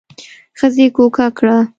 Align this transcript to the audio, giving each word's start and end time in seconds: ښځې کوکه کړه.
ښځې 0.57 0.85
کوکه 0.95 1.27
کړه. 1.37 1.57